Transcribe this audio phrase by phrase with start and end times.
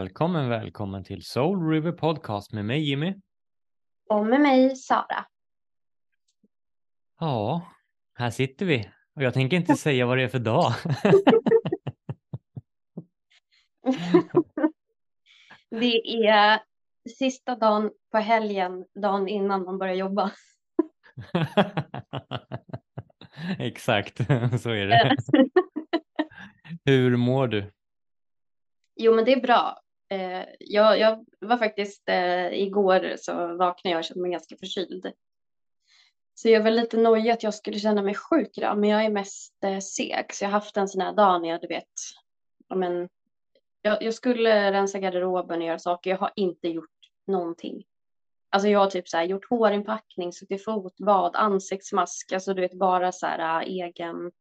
[0.00, 3.14] Välkommen, välkommen till Soul River Podcast med mig Jimmy.
[4.08, 5.26] Och med mig Sara.
[7.18, 7.66] Ja,
[8.14, 10.72] här sitter vi och jag tänker inte säga vad det är för dag.
[15.80, 16.60] det är
[17.18, 20.32] sista dagen på helgen, dagen innan man börjar jobba.
[23.58, 24.16] Exakt,
[24.62, 25.16] så är det.
[26.84, 27.72] Hur mår du?
[28.96, 29.80] Jo, men det är bra.
[30.12, 35.12] Eh, jag, jag var faktiskt eh, igår så vaknade jag och kände mig ganska förkyld.
[36.34, 39.10] Så jag var lite nojig att jag skulle känna mig sjuk idag, men jag är
[39.10, 40.26] mest eh, seg.
[40.32, 41.92] Så jag har haft en sån här dag när jag, du vet,
[42.74, 43.08] men,
[43.82, 46.10] jag, jag skulle rensa garderoben och göra saker.
[46.10, 46.90] Jag har inte gjort
[47.26, 47.84] någonting.
[48.50, 53.12] Alltså jag har typ så här, gjort hårinpackning, suttit fotbad, ansiktsmask, alltså du vet bara
[53.12, 54.32] så här eh, egen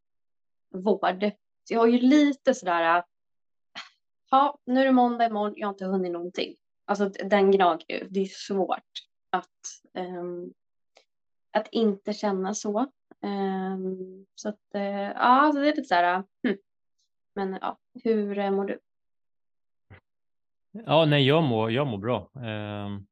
[0.69, 1.31] vård.
[1.63, 3.03] Så jag har ju lite sådär eh,
[4.29, 6.55] ja, nu är det måndag imorgon, jag har inte hunnit någonting.
[6.85, 8.83] Alltså den gnager det är svårt
[9.29, 9.47] att,
[9.93, 10.53] um,
[11.51, 12.79] att inte känna så.
[13.21, 16.57] Um, så att, uh, ja, så det är lite så här, hm.
[17.35, 18.79] men ja, hur uh, mår du?
[20.71, 23.07] Ja, nej, jag mår, jag mår bra um,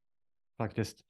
[0.57, 1.03] faktiskt.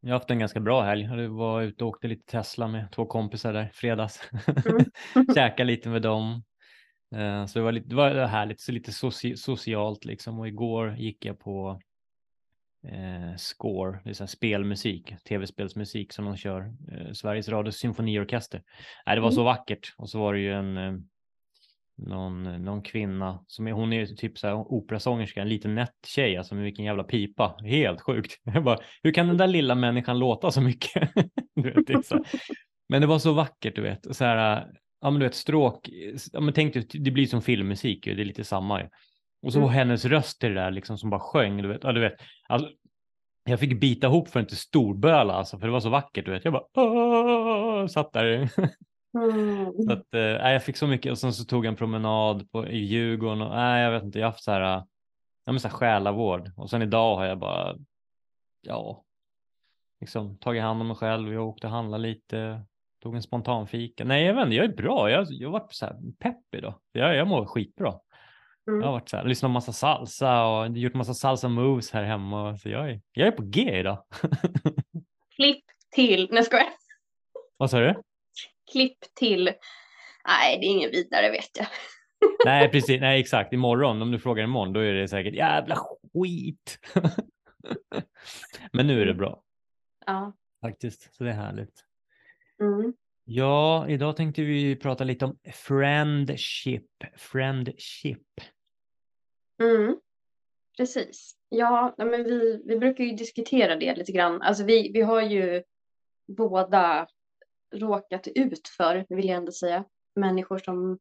[0.00, 1.02] Jag har haft en ganska bra helg.
[1.02, 4.30] Jag var ute och åkte lite Tesla med två kompisar där fredags.
[4.66, 4.84] Mm.
[5.34, 6.42] Käka lite med dem.
[7.14, 10.38] Eh, så det var, lite, det var härligt, så lite soci, socialt liksom.
[10.38, 11.80] Och igår gick jag på
[12.88, 18.62] eh, Score, det är så spelmusik, tv-spelsmusik som de kör, eh, Sveriges Radios symfoniorkester.
[19.06, 19.44] Nej, det var så mm.
[19.44, 20.92] vackert och så var det ju en eh,
[21.96, 26.36] någon, någon kvinna som är, hon är typ så här operasångerska, en liten nätt tjej,
[26.36, 28.40] alltså med vilken jävla pipa, helt sjukt.
[28.44, 31.10] Jag bara, hur kan den där lilla människan låta så mycket?
[31.54, 32.24] vet, det så
[32.88, 34.66] Men det var så vackert, du vet, så här,
[35.06, 35.88] ja men du vet stråk,
[36.32, 38.88] ja men tänk dig, det blir som filmmusik det är lite samma ju.
[39.42, 39.70] Och så mm.
[39.70, 42.14] hennes röst i det där liksom som bara sjöng, du vet, ja du vet,
[42.48, 42.70] alltså,
[43.44, 46.30] jag fick bita ihop för att inte storböla alltså, för det var så vackert, du
[46.30, 47.86] vet, jag bara Åh!
[47.86, 48.50] satt där.
[49.16, 49.72] Mm.
[49.72, 52.66] så att, äh, jag fick så mycket och sen så tog jag en promenad på,
[52.66, 54.60] i Djurgården och äh, jag vet inte, jag har haft så här,
[55.44, 57.76] ja men så här själavård och sen idag har jag bara,
[58.60, 59.04] ja,
[60.00, 62.62] liksom tagit hand om mig själv, jag åkte och handlade lite,
[63.06, 64.04] Tog en spontan fika.
[64.04, 65.10] Nej, jag vet inte, jag är bra.
[65.10, 66.74] Jag, jag har varit så här pepp idag.
[66.92, 67.94] Jag, jag mår skitbra.
[68.68, 68.80] Mm.
[68.80, 72.04] Jag har varit så här, lyssnat på massa salsa och gjort massa salsa moves här
[72.04, 72.56] hemma.
[72.56, 74.04] Så jag är, jag är på G idag.
[75.36, 76.28] Klipp till.
[76.30, 76.66] Nej, ska jag.
[77.56, 78.02] Vad sa du?
[78.72, 79.44] Klipp till.
[80.26, 81.66] Nej, det är ingen vidare vet jag.
[82.44, 83.00] Nej, precis.
[83.00, 83.52] Nej, exakt.
[83.52, 86.78] Imorgon, om du frågar imorgon, då är det säkert jävla skit.
[88.72, 89.42] Men nu är det bra.
[90.06, 90.32] Ja.
[90.60, 91.85] Faktiskt, så det är härligt.
[92.60, 92.94] Mm.
[93.24, 96.90] Ja, idag tänkte vi prata lite om friendship.
[97.16, 98.40] Friendship.
[99.60, 100.00] Mm.
[100.76, 101.36] Precis.
[101.48, 104.42] Ja, men vi, vi brukar ju diskutera det lite grann.
[104.42, 105.62] Alltså vi, vi har ju
[106.26, 107.08] båda
[107.74, 109.84] råkat ut för, vill jag ändå säga,
[110.14, 110.98] människor som,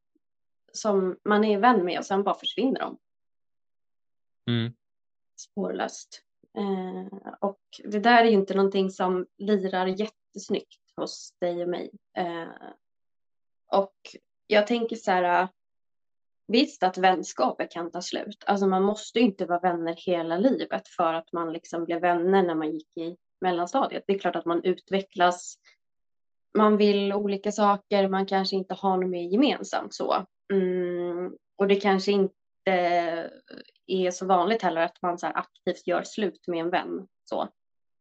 [0.72, 2.98] som man är vän med och sen bara försvinner de.
[4.52, 4.74] Mm.
[5.36, 6.22] Spårlöst.
[6.58, 11.92] Eh, och det där är ju inte någonting som lirar jättesnyggt hos dig och mig.
[12.18, 12.48] Eh,
[13.72, 13.96] och
[14.48, 15.48] jag tänker så här,
[16.48, 18.44] visst att vänskaper kan ta slut.
[18.46, 22.56] Alltså man måste inte vara vänner hela livet för att man liksom blev vänner när
[22.56, 24.04] man gick i mellanstadiet.
[24.08, 25.58] Det är klart att man utvecklas,
[26.58, 30.26] man vill olika saker, man kanske inte har något mer gemensamt så.
[30.54, 32.32] Mm, och det kanske inte
[33.88, 37.08] är så vanligt heller att man så aktivt gör slut med en vän.
[37.24, 37.50] Så.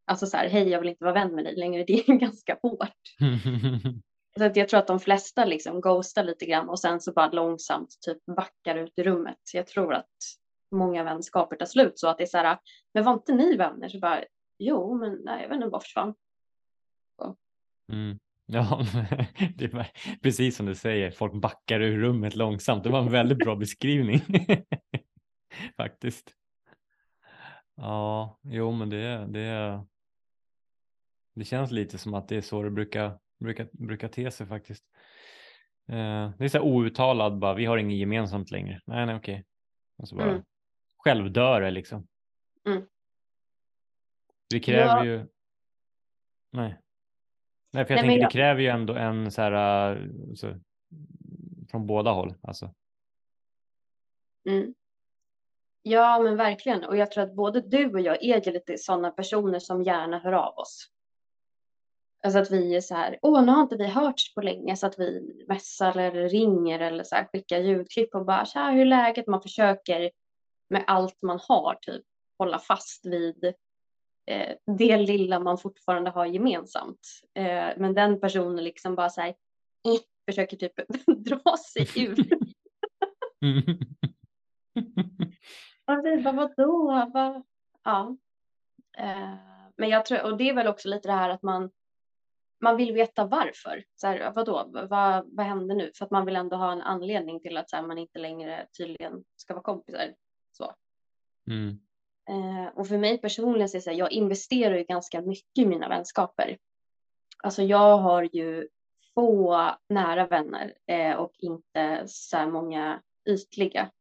[0.05, 2.57] Alltså så här, hej jag vill inte vara vän med dig längre, det är ganska
[2.61, 2.89] hårt.
[4.37, 7.31] så att jag tror att de flesta liksom ghostar lite grann och sen så bara
[7.31, 9.37] långsamt typ backar ut i rummet.
[9.43, 10.15] Så jag tror att
[10.71, 12.57] många vänskaper tar slut så att det är så här,
[12.93, 13.89] men var inte ni vänner?
[13.89, 14.23] Så bara,
[14.57, 16.13] jo, men nej, jag vet inte, bara försvann.
[17.91, 18.19] Mm.
[18.45, 18.85] Ja,
[19.55, 19.87] det var
[20.21, 22.83] precis som du säger, folk backar ur rummet långsamt.
[22.83, 24.21] Det var en väldigt bra beskrivning
[25.77, 26.31] faktiskt.
[27.75, 29.81] Ja, jo, men det, det,
[31.35, 34.85] det känns lite som att det är så det brukar, brukar, brukar te sig faktiskt.
[35.87, 38.81] Eh, det är så här outtalad bara, vi har inget gemensamt längre.
[38.85, 39.45] Nej, nej, okej.
[39.97, 40.43] Och så bara mm.
[40.97, 42.07] självdör det liksom.
[42.67, 42.83] Mm.
[44.49, 45.05] Det kräver ja.
[45.05, 45.27] ju.
[46.51, 46.77] Nej.
[47.71, 48.29] Nej, för jag nej, tänker jag...
[48.29, 50.59] det kräver ju ändå en så här, så,
[51.71, 52.73] från båda håll alltså.
[54.49, 54.73] Mm.
[55.81, 56.83] Ja, men verkligen.
[56.83, 60.33] Och jag tror att både du och jag är lite sådana personer som gärna hör
[60.33, 60.91] av oss.
[62.25, 64.87] Alltså att vi är så här, åh nu har inte vi hörts på länge så
[64.87, 68.85] att vi mässar eller ringer eller så här, skickar ljudklipp och bara tja hur är
[68.85, 69.27] läget?
[69.27, 70.11] Man försöker
[70.69, 72.03] med allt man har typ
[72.37, 73.53] hålla fast vid
[74.25, 77.21] eh, det lilla man fortfarande har gemensamt.
[77.33, 79.35] Eh, men den personen liksom bara så här, eh,
[80.25, 80.73] försöker typ
[81.17, 82.19] dra sig ur.
[85.85, 87.09] och vi bara vadå?
[87.13, 87.43] Vad?
[87.83, 88.17] Ja.
[88.97, 89.35] Eh,
[89.77, 91.71] men jag tror, och det är väl också lite det här att man
[92.65, 93.83] man vill veta varför.
[93.95, 95.91] Så här, vadå, vad, vad händer nu?
[95.95, 98.67] För att man vill ändå ha en anledning till att så här, man inte längre
[98.77, 100.13] tydligen ska vara kompisar.
[100.51, 100.73] Så.
[101.47, 101.79] Mm.
[102.29, 105.57] Eh, och för mig personligen så är det så här, jag investerar ju ganska mycket
[105.57, 106.57] i mina vänskaper.
[107.43, 108.67] Alltså jag har ju
[109.13, 113.91] få nära vänner eh, och inte så här många ytliga.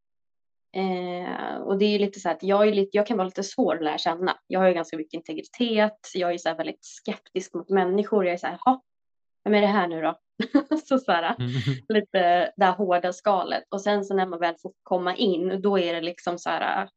[0.75, 3.43] Eh, och det är ju lite så att jag, är lite, jag kan vara lite
[3.43, 4.39] svår att lära känna.
[4.47, 5.99] Jag har ju ganska mycket integritet.
[6.15, 8.25] Jag är så här väldigt skeptisk mot människor.
[8.25, 8.83] Jag är så här, ja,
[9.45, 10.19] vem är det här nu då?
[10.85, 11.51] så, så här, mm.
[11.89, 13.65] lite det här hårda skalet.
[13.69, 16.89] Och sen så när man väl får komma in, då är det liksom så här,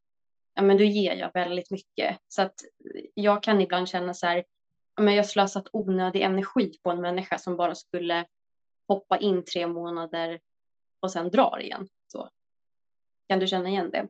[0.55, 2.17] ja men då ger jag väldigt mycket.
[2.27, 2.55] Så att
[3.13, 4.43] jag kan ibland känna så här,
[4.95, 8.25] ja men jag har slösat onödig energi på en människa som bara skulle
[8.87, 10.39] hoppa in tre månader
[10.99, 11.87] och sen drar igen.
[12.07, 12.29] Så.
[13.27, 14.07] Kan du känna igen det?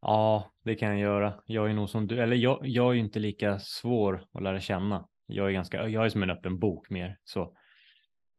[0.00, 1.42] Ja, det kan jag göra.
[1.46, 5.08] Jag är nog som du, eller jag, jag är inte lika svår att lära känna.
[5.26, 7.56] Jag är ganska, jag är som en öppen bok mer så.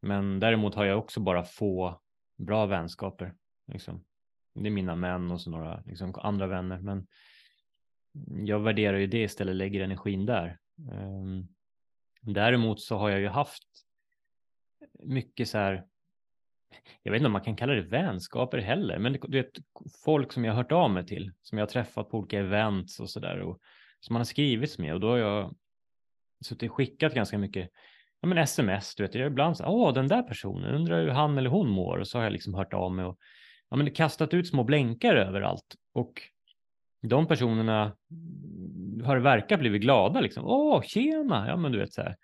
[0.00, 2.00] Men däremot har jag också bara få
[2.36, 3.34] bra vänskaper.
[3.66, 4.04] Liksom.
[4.54, 6.78] Det är mina män och så några liksom, andra vänner.
[6.78, 7.06] Men
[8.46, 10.58] jag värderar ju det istället, lägger energin där.
[10.92, 11.48] Um,
[12.20, 13.64] däremot så har jag ju haft
[14.98, 15.86] mycket så här
[17.02, 19.50] jag vet inte om man kan kalla det vänskaper heller, men du vet,
[20.04, 23.00] folk som jag har hört av mig till, som jag har träffat på olika events
[23.00, 23.60] och sådär och
[24.00, 25.54] som man har skrivits med och då har jag
[26.44, 27.70] suttit och skickat ganska mycket
[28.20, 31.38] ja, men sms, du vet, jag ibland så åh, den där personen, undrar hur han
[31.38, 33.18] eller hon mår och så har jag liksom hört av mig och
[33.70, 36.22] ja, men kastat ut små blänkar överallt och
[37.02, 37.96] de personerna
[39.04, 40.44] har det verkat blivit glada liksom.
[40.46, 42.16] Åh, tjena, ja men du vet så här.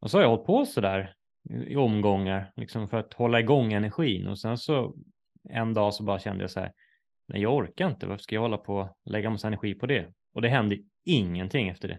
[0.00, 1.14] Och så har jag hållit på så där
[1.50, 4.94] i omgångar liksom för att hålla igång energin och sen så
[5.48, 6.72] en dag så bara kände jag så här.
[7.26, 8.06] Nej, jag orkar inte.
[8.06, 10.12] Varför ska jag hålla på och lägga massa energi på det?
[10.32, 11.98] Och det hände ingenting efter det.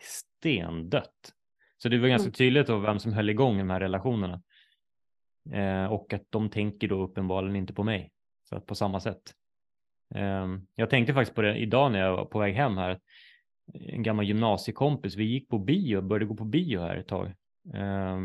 [0.00, 1.34] Stendött.
[1.78, 2.32] Så det var ganska mm.
[2.32, 4.42] tydligt då vem som höll igång de här relationerna.
[5.52, 8.10] Eh, och att de tänker då uppenbarligen inte på mig.
[8.48, 9.34] Så att på samma sätt.
[10.14, 13.00] Eh, jag tänkte faktiskt på det idag när jag var på väg hem här.
[13.74, 17.26] En gammal gymnasiekompis, vi gick på bio, började gå på bio här ett tag.
[17.74, 18.18] Eh,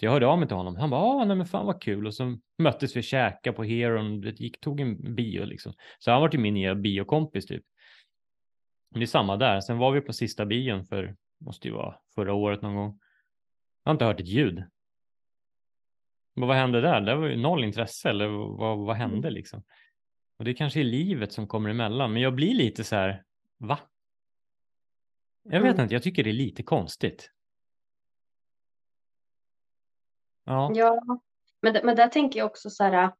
[0.00, 0.76] så jag hörde av mig till honom.
[0.76, 2.06] Han bara, ah, nej men fan vad kul.
[2.06, 5.72] Och så möttes vi käka på Heron, det gick, tog en bio liksom.
[5.98, 7.64] Så han var till min nya biokompis typ.
[8.90, 9.60] Det är samma där.
[9.60, 12.98] Sen var vi på sista bion för, måste ju vara förra året någon gång.
[13.84, 14.64] Jag har inte hört ett ljud.
[16.34, 17.00] Men vad hände där?
[17.00, 19.32] Det var ju noll intresse eller vad, vad hände mm.
[19.32, 19.62] liksom?
[20.36, 22.12] Och det kanske är livet som kommer emellan.
[22.12, 23.24] Men jag blir lite så här,
[23.58, 23.78] va?
[25.42, 25.82] Jag vet mm.
[25.82, 27.30] inte, jag tycker det är lite konstigt.
[30.44, 31.02] Ja, ja
[31.62, 33.12] men, men där tänker jag också så här,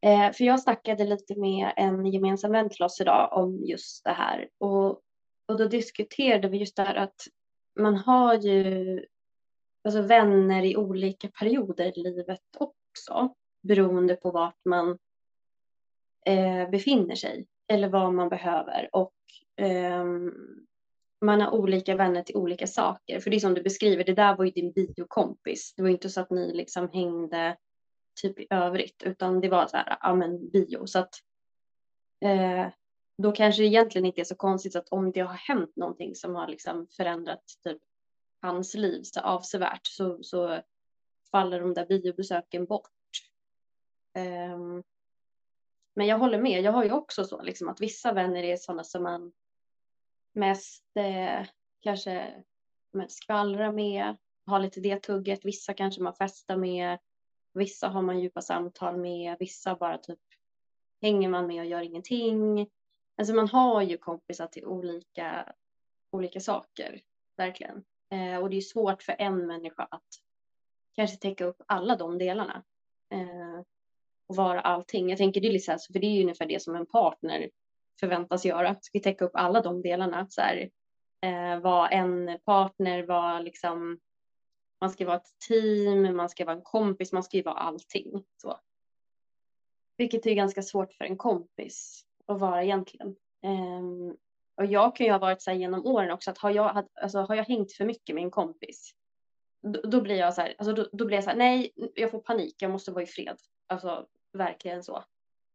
[0.00, 4.12] eh, för jag snackade lite med en gemensam vän till oss idag om just det
[4.12, 4.48] här.
[4.58, 4.88] Och,
[5.46, 7.20] och då diskuterade vi just det här att
[7.80, 9.04] man har ju
[9.84, 14.98] alltså vänner i olika perioder i livet också beroende på vart man
[16.26, 18.88] eh, befinner sig eller vad man behöver.
[18.92, 19.14] Och
[19.56, 20.04] eh,
[21.20, 23.20] man har olika vänner till olika saker.
[23.20, 25.74] För det är som du beskriver, det där var ju din biokompis.
[25.76, 27.56] Det var inte så att ni liksom hängde
[28.22, 30.86] typ i övrigt, utan det var så här, ja men bio.
[30.86, 31.14] Så att
[32.20, 32.66] eh,
[33.18, 36.34] då kanske det egentligen inte är så konstigt att om det har hänt någonting som
[36.34, 37.82] har liksom förändrat typ
[38.40, 40.60] hans liv så avsevärt så, så
[41.30, 42.90] faller de där biobesöken bort.
[44.14, 44.58] Eh,
[45.94, 48.84] men jag håller med, jag har ju också så liksom att vissa vänner är sådana
[48.84, 49.32] som man
[50.38, 51.46] mest eh,
[51.80, 52.44] kanske
[53.08, 54.16] skvallra med,
[54.46, 55.44] ha lite det tugget.
[55.44, 56.98] Vissa kanske man festar med,
[57.52, 60.18] vissa har man djupa samtal med, vissa bara typ
[61.02, 62.70] hänger man med och gör ingenting.
[63.16, 65.52] Alltså man har ju kompisar till olika,
[66.10, 67.00] olika saker,
[67.36, 67.84] verkligen.
[68.10, 70.22] Eh, och det är svårt för en människa att
[70.94, 72.62] kanske täcka upp alla de delarna.
[73.10, 73.62] Eh,
[74.26, 75.08] och vara allting.
[75.08, 76.86] Jag tänker det är lite så här, för det är ju ungefär det som en
[76.86, 77.50] partner
[78.00, 78.74] förväntas göra.
[78.80, 80.26] Ska vi täcka upp alla de delarna?
[80.30, 80.70] Så här,
[81.20, 84.00] eh, vara en partner, vara liksom,
[84.80, 88.24] man ska vara ett team, man ska vara en kompis, man ska ju vara allting.
[88.42, 88.60] Så.
[89.96, 93.16] Vilket är ganska svårt för en kompis att vara egentligen.
[93.42, 94.14] Eh,
[94.54, 97.18] och jag kan ju ha varit så här genom åren också att har jag, alltså,
[97.18, 98.94] har jag hängt för mycket med en kompis
[99.62, 102.10] då, då blir jag så här, alltså, då, då, blir jag så här, nej, jag
[102.10, 103.36] får panik, jag måste vara i fred.
[103.66, 105.04] Alltså verkligen så.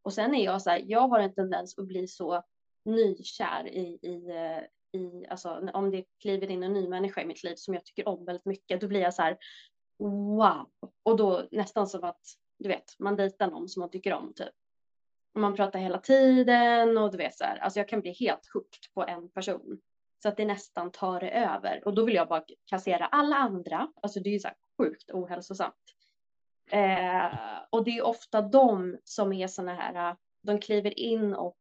[0.04, 2.44] Och sen är jag så här, jag har en tendens att bli så
[2.86, 7.44] nykär i, i, eh, i alltså om det kliver in en ny människa i mitt
[7.44, 9.38] liv som jag tycker om väldigt mycket, då blir jag så här,
[9.98, 10.70] wow.
[11.04, 12.22] Och då nästan som att,
[12.58, 14.54] du vet, man dejtar någon som man tycker om typ.
[15.34, 18.50] Och man pratar hela tiden och du vet så här, alltså jag kan bli helt
[18.54, 19.80] hooked på en person.
[20.24, 23.92] Så att det nästan tar det över och då vill jag bara kassera alla andra.
[24.02, 25.93] Alltså det är ju så här sjukt ohälsosamt.
[26.74, 27.32] Eh,
[27.70, 31.58] och det är ofta de som är såna här, de kliver in och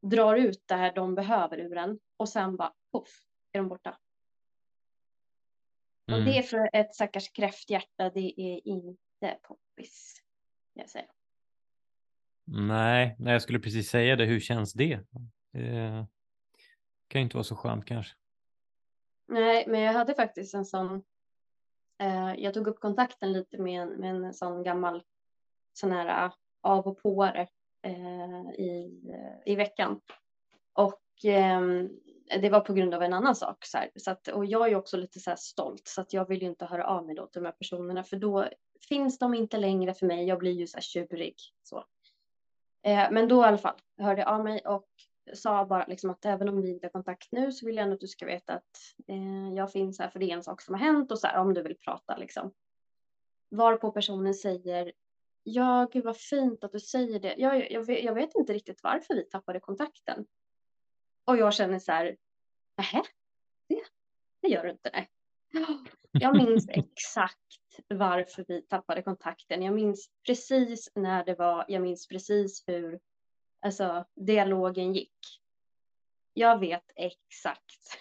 [0.00, 3.98] drar ut det här de behöver ur en och sen bara poff är de borta.
[6.06, 6.20] Mm.
[6.20, 10.22] Och det är för ett stackars kräfthjärta, det är inte poppis.
[10.72, 11.08] Jag säger.
[12.44, 14.24] Nej, nej, jag skulle precis säga det.
[14.24, 15.00] Hur känns det?
[15.52, 16.06] Det
[17.08, 18.14] kan inte vara så skönt kanske.
[19.26, 21.02] Nej, men jag hade faktiskt en sån.
[21.98, 25.02] Eh, jag tog upp kontakten lite med en, med en sån gammal
[25.72, 27.48] sån här eh, av och påare
[27.82, 29.02] eh, i,
[29.44, 30.00] i veckan.
[30.72, 31.60] Och eh,
[32.40, 33.64] det var på grund av en annan sak.
[33.64, 33.90] Så, här.
[33.96, 36.64] så att, och jag är också lite så stolt så att jag vill ju inte
[36.64, 38.48] höra av mig då till de här personerna för då
[38.88, 40.24] finns de inte längre för mig.
[40.24, 41.34] Jag blir ju så här tjurig.
[41.62, 41.84] Så.
[42.82, 44.88] Eh, men då i alla fall hörde jag av mig och
[45.34, 47.94] sa bara liksom att även om vi inte har kontakt nu så vill jag ändå
[47.94, 50.74] att du ska veta att eh, jag finns här för det är en sak som
[50.74, 52.52] har hänt och så här om du vill prata liksom.
[53.48, 54.92] Varpå personen säger
[55.42, 57.34] ja, gud vad fint att du säger det.
[57.38, 60.26] Jag, jag, vet, jag vet inte riktigt varför vi tappade kontakten.
[61.24, 62.16] Och jag känner så här,
[62.76, 63.02] nähä,
[63.68, 63.82] det,
[64.40, 64.90] det gör du inte.
[64.92, 65.08] Nej.
[66.12, 67.38] Jag minns exakt
[67.88, 69.62] varför vi tappade kontakten.
[69.62, 71.64] Jag minns precis när det var.
[71.68, 73.00] Jag minns precis hur
[73.60, 75.40] alltså, dialogen gick.
[76.32, 77.98] Jag vet exakt.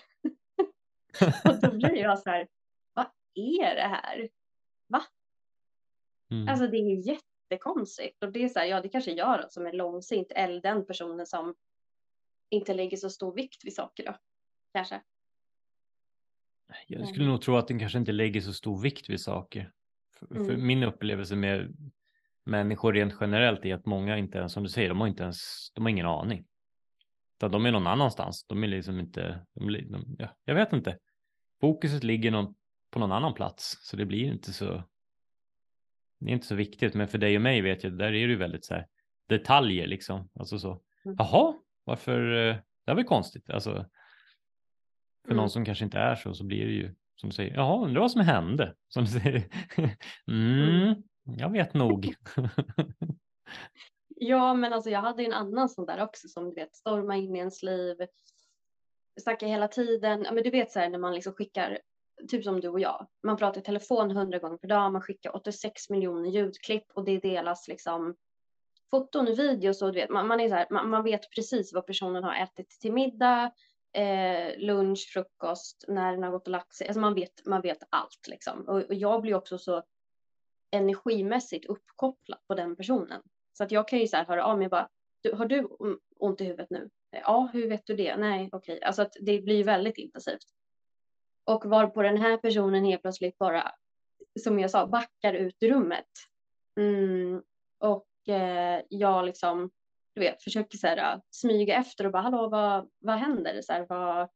[1.45, 2.47] och då blir jag så här,
[2.93, 4.29] vad är det här?
[4.87, 5.03] Va?
[6.31, 6.47] Mm.
[6.47, 8.23] Alltså det är jättekonstigt.
[8.23, 11.25] Och det är så här, ja det kanske jag som är långsint eller den personen
[11.25, 11.55] som
[12.49, 14.15] inte lägger så stor vikt vid saker då.
[14.73, 15.01] Kanske.
[16.87, 19.71] Jag skulle nog tro att den kanske inte lägger så stor vikt vid saker.
[20.13, 20.45] För, mm.
[20.45, 21.75] för min upplevelse med
[22.47, 25.71] människor rent generellt är att många inte ens, som du säger, de har inte ens,
[25.73, 26.45] de har ingen aning.
[27.37, 28.45] Utan de är någon annanstans.
[28.47, 30.97] De är liksom inte, de, de, ja, jag vet inte.
[31.61, 32.55] Fokuset ligger någon,
[32.91, 34.83] på någon annan plats, så det blir inte så.
[36.19, 38.17] Det är inte så viktigt, men för dig och mig vet jag, där är det
[38.17, 38.87] ju väldigt så här
[39.27, 40.29] detaljer liksom.
[40.33, 41.15] Alltså så, mm.
[41.19, 43.49] jaha, varför, eh, det är väl konstigt.
[43.49, 43.71] Alltså,
[45.21, 45.37] för mm.
[45.37, 48.01] någon som kanske inte är så, så blir det ju som du säger, jaha, undrar
[48.01, 48.75] vad som hände.
[48.87, 49.47] Som du säger,
[50.27, 51.03] mm, mm,
[51.37, 52.15] jag vet nog.
[54.15, 57.35] ja, men alltså jag hade en annan sån där också som du vet storma in
[57.35, 57.97] i ens liv.
[59.21, 60.23] Snacka hela tiden.
[60.23, 61.79] Ja, men du vet så här när man liksom skickar,
[62.27, 63.07] typ som du och jag.
[63.23, 64.91] Man pratar i telefon hundra gånger per dag.
[64.91, 68.15] Man skickar 86 miljoner ljudklipp och det delas liksom
[68.91, 71.85] foton, videos och du vet, man, man är så här, man, man, vet precis vad
[71.85, 73.51] personen har ätit till middag,
[73.93, 76.87] eh, lunch, frukost, när den har gått och lagt sig.
[76.87, 78.61] Alltså man vet, man vet allt liksom.
[78.67, 79.83] Och, och jag blir också så
[80.71, 83.21] energimässigt uppkopplad på den personen.
[83.53, 84.89] Så att jag kan ju så här höra av mig bara,
[85.21, 85.67] du, har du
[86.19, 86.89] ont i huvudet nu?
[87.11, 88.17] Ja, hur vet du det?
[88.17, 88.75] Nej, okej.
[88.75, 88.87] Okay.
[88.87, 90.45] Alltså att det blir väldigt intensivt.
[91.43, 93.71] Och var på den här personen helt plötsligt bara,
[94.43, 96.05] som jag sa, backar ut ur rummet.
[96.79, 97.43] Mm,
[97.77, 99.71] och eh, jag liksom,
[100.13, 103.61] du vet, försöker så här, smyga efter och bara, hallå, vad, vad händer?
[103.61, 104.29] Så här, vad,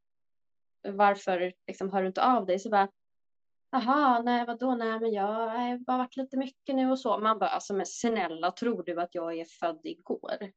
[0.83, 2.59] varför liksom, hör du inte av dig?
[2.59, 2.89] Så bara,
[3.73, 7.17] Jaha, nej vadå, nej men jag har bara varit lite mycket nu och så.
[7.17, 10.51] Man bara, alltså men snälla, tror du att jag är född igår?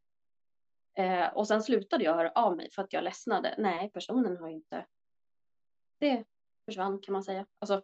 [0.94, 3.54] Eh, och sen slutade jag höra av mig för att jag ledsnade.
[3.58, 4.86] Nej, personen har ju inte.
[5.98, 6.24] Det
[6.64, 7.46] försvann kan man säga.
[7.58, 7.82] Alltså.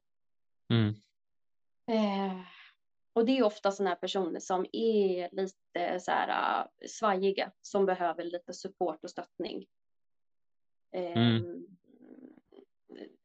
[0.68, 0.94] Mm.
[1.86, 2.40] Eh,
[3.12, 8.24] och det är ofta sådana här personer som är lite så här svajiga som behöver
[8.24, 9.66] lite support och stöttning.
[10.92, 11.76] Eh, mm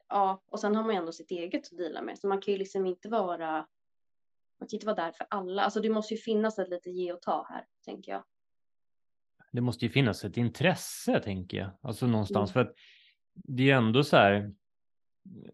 [0.10, 2.20] ja, och sen har man ju ändå sitt eget att dela med.
[2.20, 3.52] Så man kan ju liksom inte vara,
[4.60, 5.62] man kan inte vara där för alla.
[5.62, 8.24] Alltså det måste ju finnas ett lite ge och ta här, tänker jag.
[9.52, 11.70] Det måste ju finnas ett intresse, tänker jag.
[11.82, 12.66] Alltså någonstans, mm.
[12.66, 12.78] för att
[13.34, 14.54] det är ju ändå så här,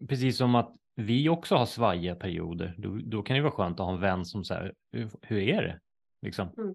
[0.08, 3.86] precis som att vi också har svajiga perioder, då, då kan det vara skönt att
[3.86, 5.80] ha en vän som säger hur, hur är det?
[6.22, 6.48] Liksom.
[6.58, 6.74] Mm.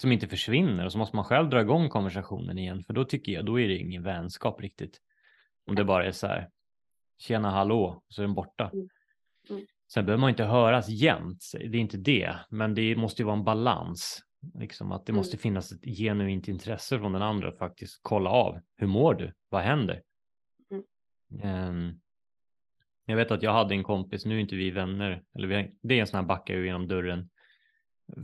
[0.00, 3.32] Som inte försvinner och så måste man själv dra igång konversationen igen, för då tycker
[3.32, 5.00] jag, då är det ingen vänskap riktigt.
[5.66, 6.50] Om det bara är så här,
[7.18, 8.70] tjena hallå, så är den borta.
[8.72, 8.88] Mm.
[9.50, 9.66] Mm.
[9.92, 13.36] Sen behöver man inte höras jämt, det är inte det, men det måste ju vara
[13.36, 14.22] en balans.
[14.54, 15.18] Liksom att det mm.
[15.18, 18.60] måste finnas ett genuint intresse från den andra att faktiskt kolla av.
[18.76, 19.32] Hur mår du?
[19.48, 20.02] Vad händer?
[21.42, 22.00] Um,
[23.04, 25.94] jag vet att jag hade en kompis, nu är inte vi vänner, eller vi, det
[25.94, 27.30] är en sån här backa genom dörren.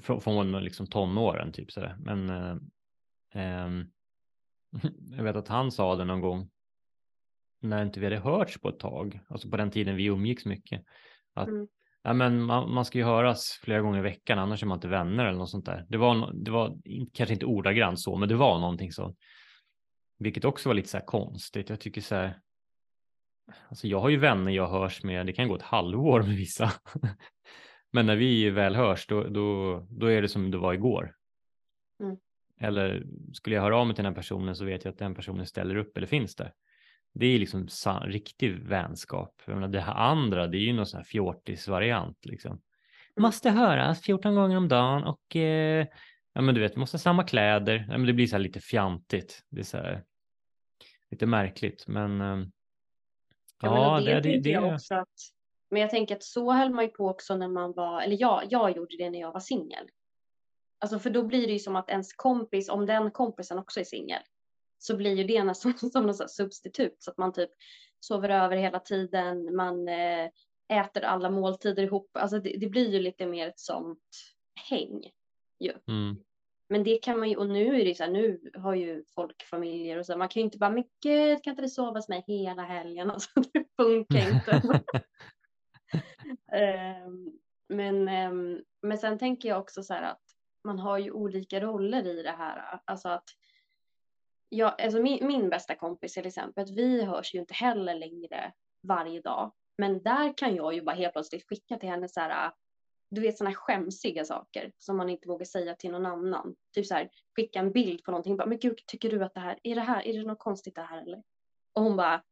[0.02, 1.96] från, från liksom tonåren typ sådär.
[1.98, 2.30] Men
[3.34, 3.68] eh,
[5.16, 6.50] jag vet att han sa det någon gång
[7.62, 10.84] när inte vi hade hörts på ett tag, alltså på den tiden vi umgicks mycket,
[11.34, 11.68] att mm.
[12.02, 14.88] ja, men man, man, ska ju höras flera gånger i veckan, annars är man inte
[14.88, 15.86] vänner eller något sånt där.
[15.88, 16.78] Det var, det var
[17.12, 19.14] kanske inte ordagrant så, men det var någonting så.
[20.18, 21.70] Vilket också var lite så här konstigt.
[21.70, 22.40] Jag tycker så här,
[23.68, 26.72] alltså jag har ju vänner jag hörs med, det kan gå ett halvår med vissa.
[27.90, 31.14] men när vi väl hörs, då, då, då är det som det var igår.
[32.00, 32.16] Mm.
[32.60, 35.14] Eller skulle jag höra av mig till den här personen så vet jag att den
[35.14, 36.52] personen ställer upp eller finns där.
[37.12, 37.68] Det är liksom
[38.02, 39.42] riktig vänskap.
[39.46, 42.50] Jag menar, det här andra, det är ju någon sån här fjortis-variant liksom.
[42.50, 42.62] Mm.
[43.16, 45.86] Måste höras 14 gånger om dagen och eh,
[46.32, 47.86] ja, men du vet, måste ha samma kläder.
[47.90, 49.44] Ja, men det blir så här lite fjantigt.
[49.48, 50.04] Det är så här,
[51.10, 52.20] lite märkligt, men.
[52.20, 52.46] Eh,
[53.62, 55.08] ja, men det, det, det, jag också att,
[55.70, 58.42] men jag tänker att så höll man ju på också när man var, eller jag,
[58.50, 59.88] jag gjorde det när jag var singel.
[60.78, 63.84] Alltså för då blir det ju som att ens kompis, om den kompisen också är
[63.84, 64.22] singel,
[64.82, 67.50] så blir ju det nästan som något substitut så att man typ
[68.00, 70.28] sover över hela tiden, man eh,
[70.68, 72.10] äter alla måltider ihop.
[72.12, 73.98] Alltså det, det, blir ju lite mer ett sånt
[74.70, 75.02] häng
[75.60, 75.72] ju.
[75.88, 76.16] Mm.
[76.68, 79.42] Men det kan man ju, och nu är det så här, nu har ju folk
[79.42, 82.08] familjer och så, man kan ju inte bara, men gud, kan inte du sova hos
[82.08, 83.10] mig hela helgen?
[83.10, 84.62] Alltså det funkar inte.
[87.06, 87.38] um,
[87.76, 90.22] men, um, men sen tänker jag också så här att
[90.64, 93.28] man har ju olika roller i det här, alltså att
[94.52, 99.20] jag, alltså min, min bästa kompis till exempel, vi hörs ju inte heller längre varje
[99.20, 99.52] dag.
[99.78, 102.52] Men där kan jag ju bara helt plötsligt skicka till henne så här, äh,
[103.10, 106.54] du vet sådana skämsiga saker som man inte vågar säga till någon annan.
[106.74, 109.40] Typ så här, skicka en bild på någonting, bara, men gud, tycker du att det
[109.40, 111.22] här, är det här, är det något konstigt det här eller?
[111.72, 112.22] Och hon bara,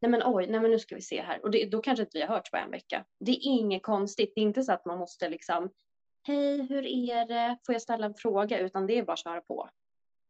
[0.00, 1.42] nej men oj, nej men nu ska vi se här.
[1.42, 3.04] Och det, då kanske inte vi har hört på en vecka.
[3.20, 5.70] Det är inget konstigt, det är inte så att man måste liksom,
[6.22, 9.40] hej, hur är det, får jag ställa en fråga, utan det är bara att köra
[9.40, 9.70] på.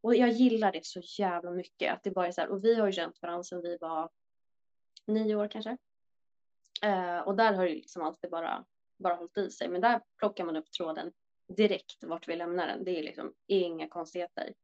[0.04, 1.92] Och jag gillar det så jävla mycket.
[1.92, 4.10] Att det bara är så här, och vi har ju känt varandra sedan vi var
[5.06, 5.76] nio år kanske.
[6.82, 8.64] Eh, och där har liksom det liksom alltid bara,
[8.96, 9.68] bara hållit i sig.
[9.68, 11.12] Men där plockar man upp tråden
[11.48, 12.84] direkt vart vi lämnar den.
[12.84, 14.54] Det är liksom inga konstigheter.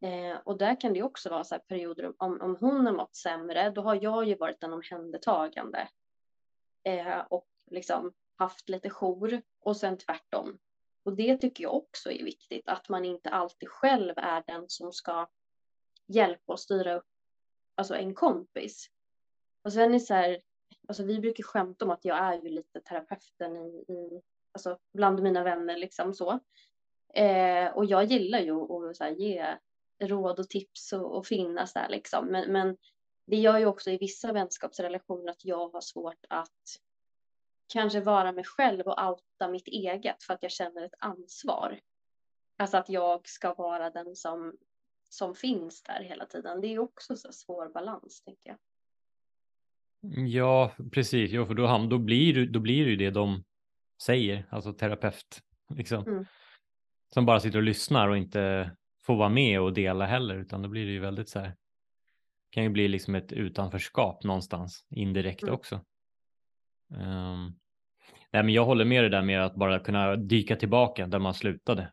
[0.00, 3.16] Eh, och där kan det också vara så här perioder om, om hon har mått
[3.16, 5.88] sämre, då har jag ju varit en omhändertagande.
[6.82, 10.58] Eh, och liksom haft lite jour och sen tvärtom.
[11.04, 14.92] Och det tycker jag också är viktigt, att man inte alltid själv är den som
[14.92, 15.28] ska
[16.06, 17.06] hjälpa och styra upp
[17.74, 18.90] alltså en kompis.
[19.62, 20.42] Och sen är så här,
[20.88, 25.22] alltså vi brukar skämta om att jag är ju lite terapeuten i, i alltså bland
[25.22, 26.40] mina vänner liksom så.
[27.14, 29.58] Eh, och jag gillar ju att så här, ge
[29.98, 32.26] råd och tips och, och finnas där liksom.
[32.26, 32.76] Men, men
[33.26, 36.80] det gör ju också i vissa vänskapsrelationer att jag har svårt att
[37.66, 41.80] kanske vara mig själv och outa mitt eget för att jag känner ett ansvar.
[42.56, 44.56] Alltså att jag ska vara den som,
[45.08, 46.60] som finns där hela tiden.
[46.60, 48.58] Det är också så svår balans, tänker jag.
[50.28, 51.30] Ja, precis.
[51.30, 53.44] Jo, för då, då, blir, då blir det ju det de
[54.02, 55.42] säger, alltså terapeut.
[55.68, 56.06] Liksom.
[56.06, 56.24] Mm.
[57.14, 58.70] Som bara sitter och lyssnar och inte
[59.02, 61.56] får vara med och dela heller, utan då blir det ju väldigt så här.
[62.50, 65.54] kan ju bli liksom ett utanförskap någonstans indirekt mm.
[65.54, 65.80] också.
[66.88, 67.54] Um,
[68.32, 71.34] nej, men jag håller med det där med att bara kunna dyka tillbaka där man
[71.34, 71.92] slutade.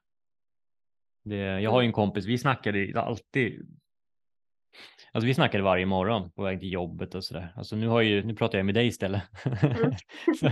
[1.24, 3.68] Det, jag har ju en kompis, vi snackade alltid.
[5.12, 7.54] Alltså vi snackade varje morgon på väg till jobbet och sådär.
[7.56, 9.22] Alltså nu, har ju, nu pratar jag med dig istället.
[9.46, 9.94] Mm.
[10.40, 10.52] så,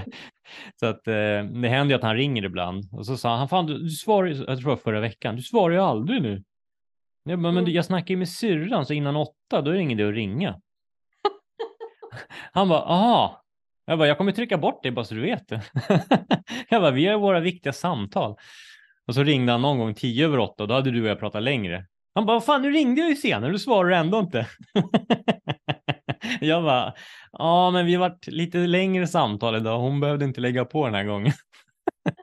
[0.76, 3.66] så, att eh, det händer ju att han ringer ibland och så sa han, fan
[3.66, 6.44] du, du svarar ju, jag tror förra veckan, du svarar ju aldrig nu.
[7.24, 7.74] Jag bara, men mm.
[7.74, 10.62] jag snackar ju med syrran så innan åtta, då är det ingen idé att ringa.
[12.52, 13.44] han bara, aha,
[13.90, 15.62] jag bara, jag kommer trycka bort dig bara så du vet det.
[16.70, 18.36] jag bara, vi har våra viktiga samtal.
[19.08, 21.20] Och så ringde han någon gång tio över åtta och då hade du och jag
[21.20, 21.86] pratat längre.
[22.16, 24.48] Han bara, fan nu ringde jag ju senare, du svarar ändå inte.
[26.42, 26.94] jag bara,
[27.32, 30.96] ja men vi har varit lite längre samtal idag, hon behövde inte lägga på den
[30.96, 31.34] här gången.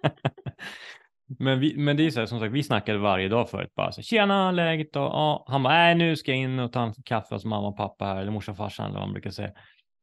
[1.39, 3.93] men, vi, men det är så här, som sagt, vi snackade varje dag förut bara
[3.93, 5.01] så tjena läget då?
[5.01, 7.77] Ja, han bara, nej nu ska jag in och ta en kaffe hos mamma och
[7.77, 9.51] pappa här, eller morsan och farsan eller vad man brukar säga.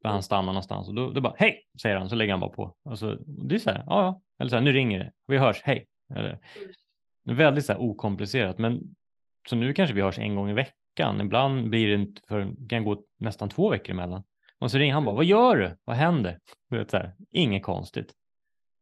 [0.04, 2.50] För han stannar någonstans och då, då bara hej, säger han, så lägger han bara
[2.50, 2.76] på.
[2.90, 5.62] Alltså, det är så här, ja, ja, eller så här, nu ringer det, vi hörs,
[5.64, 5.88] hej.
[6.16, 6.40] Eller,
[7.24, 8.96] väldigt så här okomplicerat, men
[9.50, 11.22] så nu kanske vi hörs en gång i veckan.
[11.22, 14.24] Ibland blir det inte för, kan gå nästan två veckor emellan.
[14.60, 15.78] Och så ringer han bara, vad gör du?
[15.84, 16.40] Vad händer?
[16.70, 18.14] Vet, så här, inget konstigt.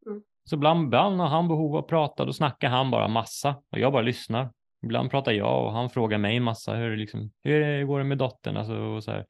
[0.05, 0.21] Mm.
[0.43, 3.79] Så ibland, ibland har han behov av att prata, då snackar han bara massa och
[3.79, 4.51] jag bara lyssnar.
[4.83, 8.57] Ibland pratar jag och han frågar mig massa, hur, liksom, hur går det med dottern?
[8.57, 9.25] Alltså, och så här.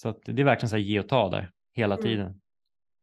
[0.00, 2.04] Så att det är verkligen så här ge och ta där hela mm.
[2.04, 2.40] tiden.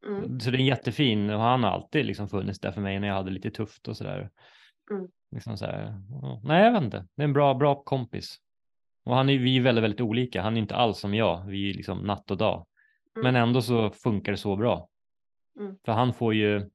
[0.08, 0.40] Mm.
[0.40, 3.16] Så det är jättefin och han har alltid liksom funnits där för mig när jag
[3.16, 4.30] hade lite tufft och sådär.
[4.92, 5.08] Mm.
[5.32, 5.66] Liksom så
[6.44, 7.08] nej, jag vet inte.
[7.16, 8.38] Det är en bra, bra kompis.
[9.04, 10.42] Och han är, vi är väldigt, väldigt olika.
[10.42, 11.46] Han är inte alls som jag.
[11.46, 12.66] Vi är liksom natt och dag.
[13.16, 13.24] Mm.
[13.24, 14.90] Men ändå så funkar det så bra.
[15.60, 15.76] Mm.
[15.86, 16.70] För han får ju,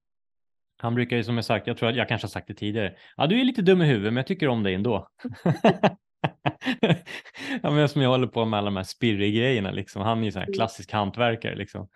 [0.76, 2.94] han brukar ju som jag sagt, jag tror att jag kanske har sagt det tidigare.
[3.16, 5.08] Ja, du är lite dum i huvudet, men jag tycker om dig ändå.
[7.62, 10.02] ja, men som jag håller på med alla de här spirrig-grejerna liksom.
[10.02, 10.54] Han är ju så här mm.
[10.54, 11.88] klassisk hantverkare liksom.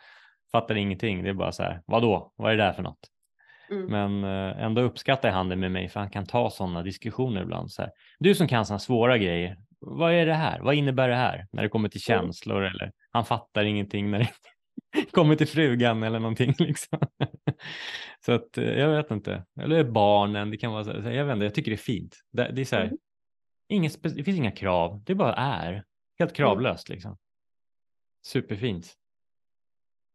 [0.52, 1.22] Fattar ingenting.
[1.22, 2.32] Det är bara så här, vadå?
[2.36, 3.10] Vad är det där för något?
[3.70, 3.86] Mm.
[3.86, 7.70] Men eh, ändå uppskattar han det med mig för han kan ta sådana diskussioner ibland.
[7.70, 10.60] Så här, du som kan sådana svåra grejer, vad är det här?
[10.60, 11.46] Vad innebär det här?
[11.52, 12.22] När det kommer till mm.
[12.22, 12.74] känslor mm.
[12.74, 14.30] eller han fattar ingenting när det
[15.12, 16.54] kommer till frugan eller någonting.
[16.58, 16.98] Liksom.
[18.26, 19.44] så att eh, jag vet inte.
[19.60, 22.16] Eller barnen, det kan vara så här, jag vet inte, jag tycker det är fint.
[22.32, 22.96] Det, det är så här, mm.
[23.68, 25.84] Inget, det finns inga krav, det bara är.
[26.18, 26.34] Helt mm.
[26.34, 27.16] kravlöst liksom.
[28.22, 28.96] Superfint.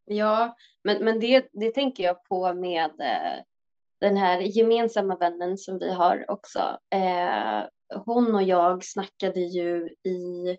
[0.04, 3.42] Ja, men, men det, det tänker jag på med eh,
[4.00, 6.78] den här gemensamma vännen som vi har också.
[6.90, 7.64] Eh,
[8.04, 10.56] hon och jag snackade ju i,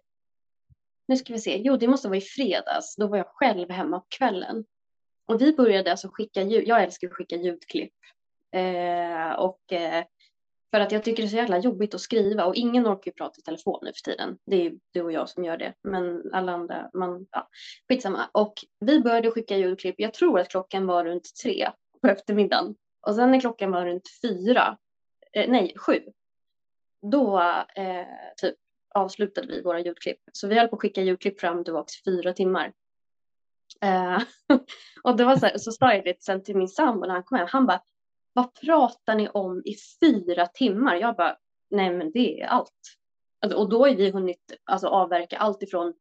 [1.08, 4.00] nu ska vi se, jo det måste vara i fredags, då var jag själv hemma
[4.00, 4.66] på kvällen.
[5.26, 7.94] Och vi började alltså skicka ljud, jag älskar att skicka ljudklipp.
[8.52, 10.04] Eh, och eh,
[10.72, 13.16] för att jag tycker det är så jävla jobbigt att skriva och ingen orkar ju
[13.16, 14.38] prata i telefon nu för tiden.
[14.46, 17.50] Det är du och jag som gör det, men alla andra, man, ja,
[17.90, 18.30] skitsamma.
[18.32, 21.70] Och vi började skicka ljudklipp, jag tror att klockan var runt tre
[22.02, 22.76] på eftermiddagen.
[23.08, 24.78] Och sen när klockan var runt fyra,
[25.34, 26.00] eh, nej sju,
[27.02, 27.40] då
[27.76, 28.06] eh,
[28.38, 28.56] typ
[28.94, 30.20] avslutade vi våra ljudklipp.
[30.32, 32.74] Så vi höll på att skicka ljudklipp fram och tillbaka fyra timmar.
[33.82, 34.18] Eh,
[35.04, 37.24] och det var så, här, så sa jag det sen till min sambo när han
[37.24, 37.48] kom hem.
[37.52, 37.82] Han bara,
[38.34, 40.96] vad pratar ni om i fyra timmar?
[40.96, 41.38] Jag bara,
[41.70, 42.98] nej men det är allt.
[43.40, 45.94] Alltså, och då har vi hunnit alltså, avverka allt ifrån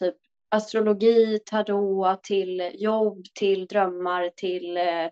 [0.00, 0.16] typ
[0.48, 5.04] astrologi, tarot till jobb, till drömmar, till eh,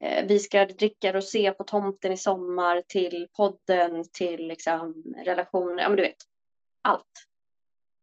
[0.00, 5.88] eh, vi ska dricka rosé på tomten i sommar, till podden, till liksom, relationer, ja
[5.88, 6.22] men du vet,
[6.82, 7.26] allt.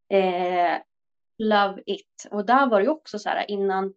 [0.09, 0.77] Eh,
[1.37, 2.27] love it.
[2.31, 3.93] Och där var det ju också så här innan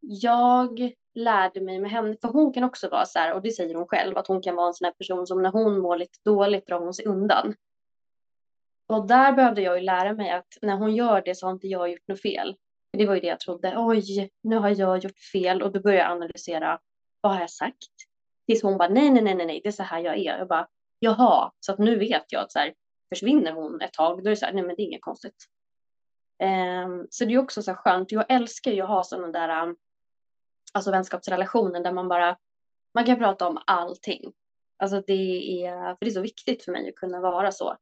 [0.00, 3.74] jag lärde mig med henne, för hon kan också vara så här, och det säger
[3.74, 6.18] hon själv, att hon kan vara en sån här person som när hon mår lite
[6.24, 7.54] dåligt drar hon sig undan.
[8.86, 11.68] Och där behövde jag ju lära mig att när hon gör det så har inte
[11.68, 12.56] jag gjort något fel.
[12.92, 13.74] Det var ju det jag trodde.
[13.76, 15.62] Oj, nu har jag gjort fel.
[15.62, 16.80] Och då började jag analysera.
[17.20, 17.88] Vad har jag sagt?
[18.46, 20.38] Tills hon bara, nej, nej, nej, nej, det är så här jag är.
[20.38, 22.74] Jag bara, jaha, så att nu vet jag att så här,
[23.08, 25.46] försvinner hon ett tag, då är det så här, nej, men det är inget konstigt.
[26.84, 28.12] Um, så det är också så här skönt.
[28.12, 29.76] Jag älskar ju att ha sådana där um,
[30.72, 32.36] alltså vänskapsrelationer där man bara,
[32.94, 34.32] man kan prata om allting.
[34.76, 37.76] Alltså det är, för det är så viktigt för mig att kunna vara så.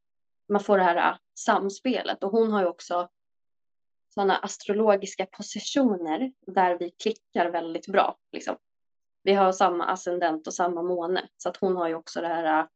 [0.48, 3.08] Man får det här äh, samspelet och hon har ju också
[4.14, 8.16] sådana astrologiska positioner där vi klickar väldigt bra.
[8.32, 8.56] Liksom.
[9.22, 12.60] Vi har samma ascendent och samma måne så att hon har ju också det här
[12.60, 12.66] äh,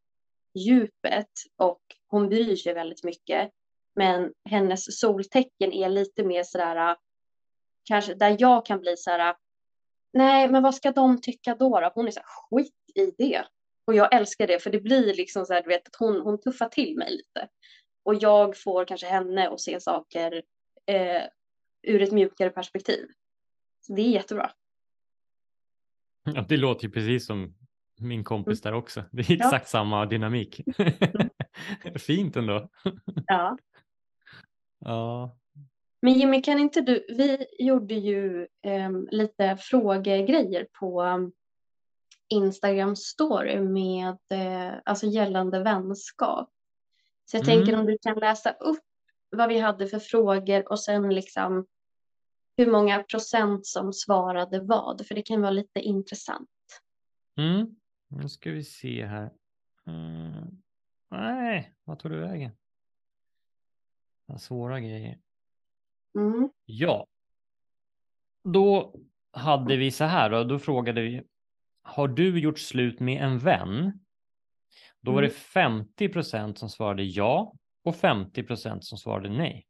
[0.55, 3.51] djupet och hon bryr sig väldigt mycket.
[3.95, 6.97] Men hennes soltecken är lite mer sådär, äh,
[7.85, 9.35] kanske där jag kan bli sådär
[10.13, 11.81] nej, men vad ska de tycka då?
[11.81, 11.91] då?
[11.95, 13.45] Hon är så här, skit i det.
[13.85, 16.41] Och jag älskar det, för det blir liksom så här, du vet, att hon, hon
[16.41, 17.49] tuffar till mig lite.
[18.03, 20.43] Och jag får kanske henne att se saker
[20.87, 21.23] eh,
[21.83, 23.07] ur ett mjukare perspektiv.
[23.81, 24.51] Så det är jättebra.
[26.25, 27.55] Ja, det låter ju precis som
[28.01, 28.73] min kompis mm.
[28.73, 29.05] där också.
[29.13, 29.71] Det är exakt ja.
[29.71, 30.61] samma dynamik.
[31.97, 32.69] Fint ändå.
[33.27, 33.59] Ja.
[34.79, 35.37] Ja,
[36.03, 41.33] men Jimmy, kan inte du, vi gjorde ju eh, lite frågegrejer på um,
[42.29, 46.51] Instagram story med, eh, alltså gällande vänskap.
[47.25, 47.57] Så jag mm.
[47.57, 48.85] tänker om du kan läsa upp
[49.31, 51.67] vad vi hade för frågor och sen liksom
[52.57, 56.49] hur många procent som svarade vad, för det kan vara lite intressant.
[57.37, 57.77] Mm.
[58.09, 59.31] Nu ska vi se här.
[59.87, 60.63] Mm.
[61.11, 62.53] Nej, vad tog du vägen?
[64.39, 65.19] Svåra grejer.
[66.15, 66.51] Mm.
[66.65, 67.07] Ja.
[68.45, 68.95] Då
[69.33, 71.23] hade vi så här och då frågade vi.
[71.83, 74.01] Har du gjort slut med en vän?
[75.01, 76.13] Då var det 50 mm.
[76.13, 79.67] procent som svarade ja och 50 procent som svarade nej.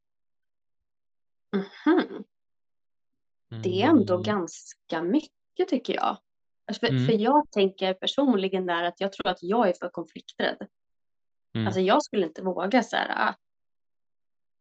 [3.53, 3.62] Mm.
[3.62, 4.24] Det är ändå mm.
[4.24, 6.18] ganska mycket tycker jag.
[6.66, 7.07] Alltså, för, mm.
[7.07, 10.68] för, jag tänker personligen där att jag tror att jag är för konflikträdd.
[11.55, 11.66] Mm.
[11.66, 13.29] Alltså jag skulle inte våga så här.
[13.29, 13.35] Ah,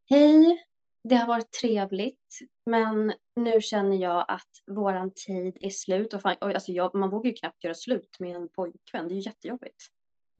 [0.10, 0.66] Hej,
[1.04, 6.14] det har varit trevligt, men nu känner jag att våran tid är slut.
[6.14, 9.08] Och fan, alltså jag, man vågar ju knappt göra slut med en pojkvän.
[9.08, 9.86] Det är ju jättejobbigt.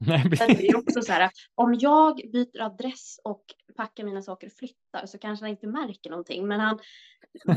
[0.06, 3.44] Nej, det är också så här, om jag byter adress och
[3.76, 6.78] packar mina saker och flyttar så kanske han inte märker någonting, men han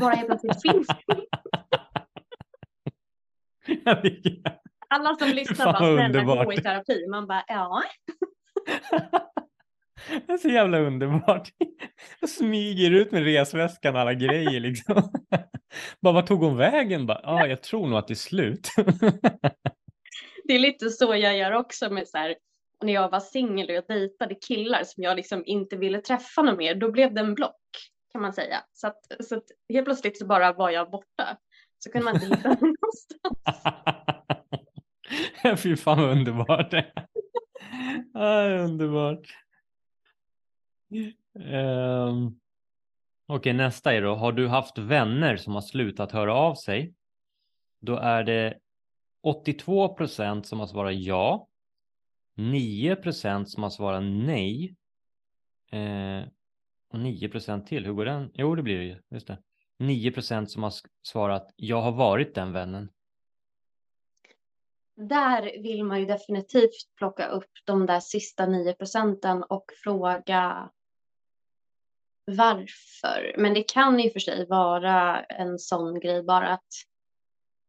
[0.00, 0.86] bara helt plötsligt finns.
[4.88, 7.06] Alla som lyssnar bara, snälla gå i terapi.
[7.08, 7.82] Man bara, ja.
[10.26, 11.48] Det är så jävla underbart.
[12.20, 15.10] Jag smyger ut med resväskan och alla grejer liksom.
[16.00, 17.06] Bara, vad tog hon vägen?
[17.06, 18.68] Bara, ah, jag tror nog att det är slut.
[20.44, 22.34] Det är lite så jag gör också med så här,
[22.82, 26.56] när jag var singel och jag dejtade killar som jag liksom inte ville träffa någon
[26.56, 27.56] mer, då blev det en block
[28.14, 28.56] kan man säga.
[28.72, 31.36] Så att, så att helt plötsligt så bara var jag borta.
[31.78, 33.22] Så kunde man inte hitta någonstans.
[35.62, 36.74] Fy fan vad underbart.
[38.14, 39.43] ah, underbart.
[41.34, 42.40] Um,
[43.26, 44.14] Okej, okay, nästa är då.
[44.14, 46.94] Har du haft vänner som har slutat höra av sig?
[47.80, 48.58] Då är det
[49.22, 51.48] 82 procent som har svarat ja.
[52.34, 54.76] 9 procent som har svarat nej.
[55.72, 56.22] Eh,
[56.88, 57.86] och 9 procent till.
[57.86, 58.30] Hur går den?
[58.34, 59.00] Jo, det blir det ju.
[59.10, 59.38] Just det.
[59.78, 62.90] 9 procent som har svarat jag har varit den vännen.
[64.96, 70.70] Där vill man ju definitivt plocka upp de där sista 9 procenten och fråga
[72.24, 73.34] varför.
[73.38, 76.68] Men det kan ju för sig vara en sån grej bara att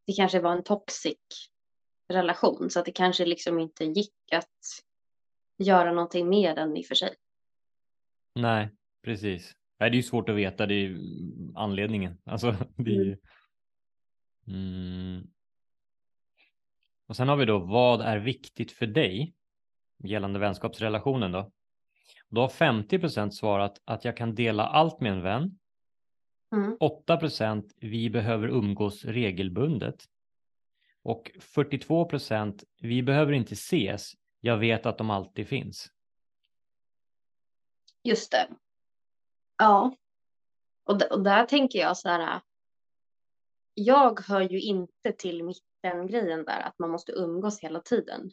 [0.07, 1.17] det kanske var en toxic
[2.07, 4.59] relation så att det kanske liksom inte gick att
[5.57, 7.15] göra någonting med den i och för sig.
[8.33, 8.69] Nej,
[9.03, 9.55] precis.
[9.79, 10.97] Nej, det är ju svårt att veta, det är
[11.55, 12.17] anledningen.
[12.25, 13.17] Alltså, det är ju...
[14.47, 15.27] mm.
[17.07, 19.33] Och sen har vi då, vad är viktigt för dig
[20.03, 21.51] gällande vänskapsrelationen då?
[22.29, 25.59] Då har 50 procent svarat att jag kan dela allt med en vän.
[26.55, 26.77] Mm.
[26.79, 30.05] 8 procent, vi behöver umgås regelbundet.
[31.01, 35.91] Och 42 procent, vi behöver inte ses, jag vet att de alltid finns.
[38.03, 38.47] Just det.
[39.57, 39.95] Ja.
[40.83, 42.41] Och, och där tänker jag så här.
[43.73, 48.31] Jag hör ju inte till mitten-grejen där, att man måste umgås hela tiden.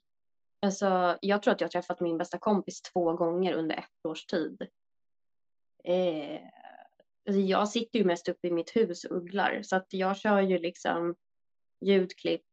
[0.62, 4.26] Alltså, jag tror att jag har träffat min bästa kompis två gånger under ett års
[4.26, 4.68] tid.
[5.84, 6.40] Eh,
[7.26, 10.40] alltså, jag sitter ju mest uppe i mitt hus och ugglar, så att jag kör
[10.40, 11.14] ju liksom
[11.80, 12.46] ljudklipp,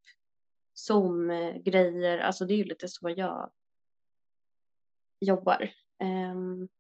[0.74, 3.52] Zoom-grejer, alltså det är ju lite så jag
[5.20, 5.62] jobbar.
[6.00, 6.36] Eh,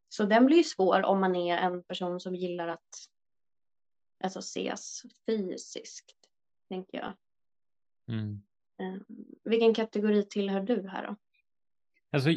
[0.09, 3.09] så den blir ju svår om man är en person som gillar att
[4.23, 6.15] alltså, ses fysiskt,
[6.69, 7.13] tänker jag.
[8.07, 8.41] Mm.
[8.79, 9.05] Um,
[9.43, 11.15] vilken kategori tillhör du här då?
[12.11, 12.29] Alltså,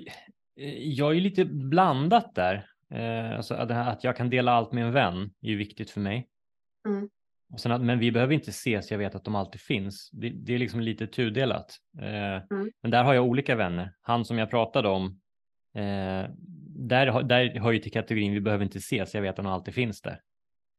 [0.76, 2.66] jag är lite blandat där.
[2.94, 6.28] Uh, alltså, att jag kan dela allt med en vän är ju viktigt för mig.
[6.88, 7.08] Mm.
[7.52, 10.10] Och sen att, men vi behöver inte ses, jag vet att de alltid finns.
[10.12, 11.76] Det, det är liksom lite tudelat.
[11.98, 12.72] Eh, mm.
[12.82, 13.94] Men där har jag olika vänner.
[14.00, 15.20] Han som jag pratade om,
[15.74, 16.30] eh,
[16.76, 19.74] där, där hör ju till kategorin vi behöver inte ses, jag vet att de alltid
[19.74, 20.20] finns där.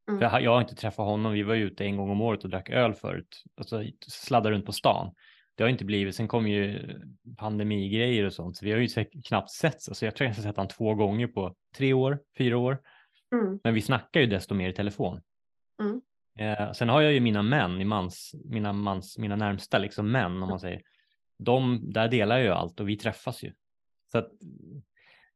[0.07, 0.19] Mm.
[0.19, 2.49] För jag, jag har inte träffat honom, vi var ute en gång om året och
[2.49, 5.13] drack öl förut, alltså sladdade runt på stan.
[5.55, 6.89] Det har inte blivit, sen kom ju
[7.37, 9.89] pandemigrejer och sånt, så vi har ju knappt setts.
[9.89, 12.81] Alltså jag tror jag har sett honom två gånger på tre år, fyra år.
[13.31, 13.59] Mm.
[13.63, 15.21] Men vi snackar ju desto mer i telefon.
[15.81, 16.01] Mm.
[16.39, 20.43] Eh, sen har jag ju mina män, i mans, mina, mans, mina närmsta liksom män
[20.43, 20.81] om man säger.
[21.37, 23.53] De, där delar jag ju allt och vi träffas ju.
[24.11, 24.31] Så att,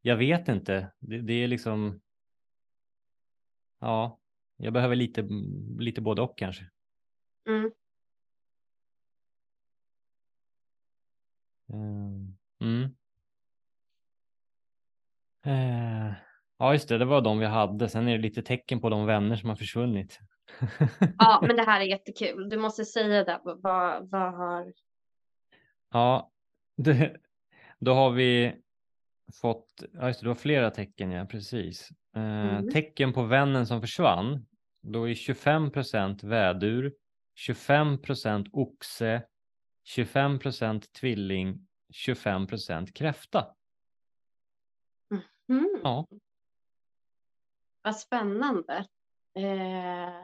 [0.02, 2.02] jag vet inte, det, det är liksom.
[3.80, 4.20] Ja,
[4.58, 5.28] jag behöver lite,
[5.80, 6.70] lite både och kanske.
[7.48, 7.72] Mm.
[11.74, 12.96] Mm.
[15.46, 16.14] Eh,
[16.58, 17.90] ja, just det, det var de vi hade.
[17.90, 20.20] Sen är det lite tecken på de vänner som har försvunnit.
[21.18, 22.50] Ja, men det här är jättekul.
[22.50, 23.40] Du måste säga det.
[23.44, 24.74] Vad, vad har...
[25.92, 26.32] Ja,
[26.78, 27.18] det,
[27.80, 28.56] då har vi
[29.42, 31.90] fått, ja just det, du har flera tecken, ja precis.
[32.16, 32.70] Eh, mm.
[32.70, 34.46] Tecken på vännen som försvann.
[34.82, 36.94] Då är 25 procent vädur,
[37.36, 39.24] 25 procent oxe,
[39.88, 43.56] 25 procent tvilling, 25 procent kräfta.
[45.50, 45.80] Mm.
[45.84, 46.08] Ja.
[47.82, 48.88] Vad spännande.
[49.34, 50.23] Eh,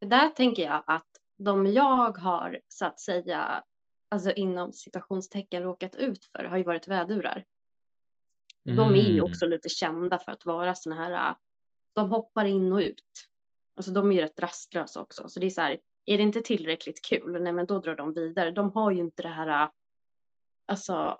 [0.00, 3.64] där tänker jag att de jag har så att säga,
[4.08, 7.44] alltså inom citationstecken råkat ut för har ju varit vädurar.
[8.64, 8.76] Mm.
[8.76, 9.30] De är ju mm.
[9.30, 11.34] också lite kända för att vara såna här,
[11.92, 13.28] de hoppar in och ut.
[13.74, 15.78] Alltså de är ju rätt rastlösa också, så det är så här,
[16.08, 18.50] är det inte tillräckligt kul, nej men då drar de vidare.
[18.50, 19.68] De har ju inte det här
[20.66, 21.16] alltså,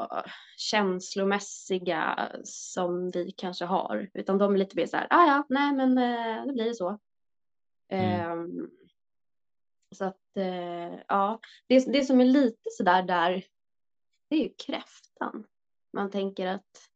[0.56, 5.72] känslomässiga som vi kanske har, utan de är lite mer så här, ah, ja, nej
[5.72, 6.98] men eh, det blir så.
[7.88, 8.38] Mm.
[8.38, 8.70] Um,
[9.90, 13.44] så att uh, ja, det, det som är lite sådär där,
[14.28, 15.46] det är ju kräftan.
[15.92, 16.90] Man tänker att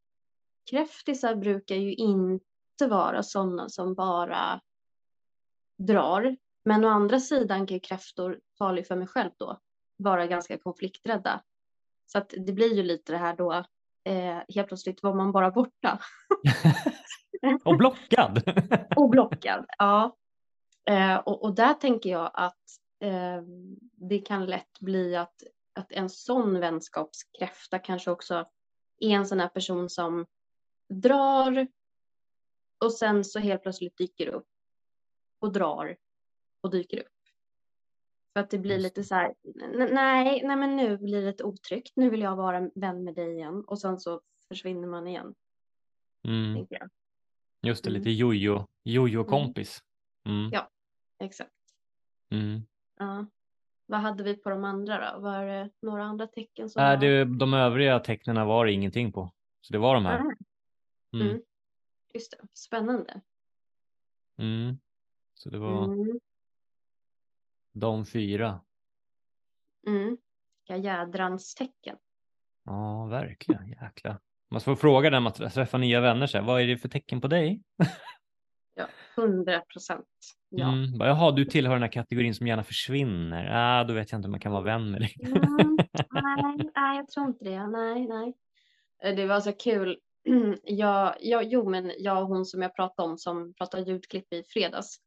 [0.71, 4.61] kräftisar brukar ju inte vara sådana som bara
[5.77, 6.37] drar.
[6.65, 9.61] Men å andra sidan kan kräftor, talar för mig själv då,
[9.97, 11.43] vara ganska konflikträdda.
[12.07, 13.53] Så att det blir ju lite det här då,
[14.05, 16.01] eh, helt plötsligt var man bara borta.
[17.65, 18.43] och blockad.
[18.97, 20.17] och blockad, ja.
[20.85, 22.63] Eh, och, och, där tänker jag att
[23.01, 23.43] eh,
[23.95, 28.49] det kan lätt bli att, att en sån vänskapskräfta kanske också
[28.99, 30.27] är en sån här person som
[30.89, 31.67] drar
[32.79, 34.49] och sen så helt plötsligt dyker upp
[35.39, 35.97] och drar
[36.63, 37.07] och dyker upp.
[38.33, 39.35] För att det blir lite så här,
[39.93, 43.33] nej, nej men nu blir det lite otryggt, nu vill jag vara vän med dig
[43.33, 45.35] igen och sen så försvinner man igen.
[46.25, 46.67] Mm.
[47.63, 47.99] Just det, mm.
[47.99, 49.83] lite jojo, jojo-kompis.
[50.25, 50.51] Mm.
[50.53, 50.71] Ja,
[51.19, 51.51] exakt.
[52.31, 52.63] Mm.
[52.99, 53.27] Ja.
[53.87, 55.21] Vad hade vi på de andra då?
[55.21, 56.71] Var det några andra tecken?
[56.71, 57.01] Som Nej, var...
[57.01, 59.33] det, de övriga tecknen var det ingenting på.
[59.61, 60.21] Så det var de här.
[60.21, 60.37] Mm.
[61.29, 61.43] mm.
[62.15, 63.21] Just det, spännande.
[64.37, 64.79] Mm.
[65.35, 66.21] Så det var mm.
[67.73, 68.61] De fyra.
[69.87, 70.17] Mm.
[70.69, 71.97] Jädrans tecken.
[72.65, 73.69] Ja, verkligen.
[73.69, 74.19] Jäkla.
[74.51, 76.27] Man får fråga den att träffa nya vänner.
[76.27, 77.63] Så här, vad är det för tecken på dig?
[78.75, 80.07] ja, hundra procent.
[80.49, 80.73] Ja.
[80.73, 83.51] Mm, jaha, du tillhör den här kategorin som gärna försvinner.
[83.53, 85.17] Ah, då vet jag inte om man kan vara vän med dig.
[85.23, 85.77] mm,
[86.11, 87.67] nej, nej, jag tror inte det.
[87.67, 88.35] Nej, nej.
[89.03, 89.99] Eh, det var så kul.
[90.63, 94.43] Jag, jag, jo, men jag och hon som jag pratade om som pratade ljudklipp i
[94.43, 94.99] fredags.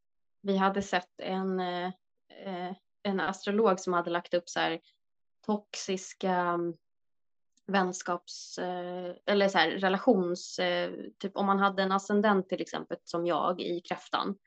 [0.41, 1.91] Vi hade sett en, eh
[3.03, 4.79] en astrolog som hade lagt upp så här
[5.45, 6.73] toxiska mm,
[7.67, 12.97] vänskaps eh, eller så här, relations, eh, typ om man hade en ascendent till exempel
[13.03, 14.37] som jag i kräftan